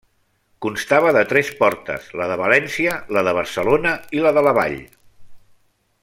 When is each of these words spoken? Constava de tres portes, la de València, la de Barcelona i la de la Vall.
Constava 0.65 1.11
de 1.17 1.21
tres 1.33 1.51
portes, 1.59 2.07
la 2.21 2.29
de 2.33 2.37
València, 2.41 2.97
la 3.17 3.23
de 3.31 3.35
Barcelona 3.41 3.95
i 4.19 4.25
la 4.29 4.33
de 4.39 4.45
la 4.49 4.55
Vall. 4.63 4.79